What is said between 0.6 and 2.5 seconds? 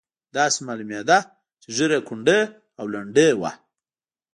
معلومېده چې ږیره یې کونډۍ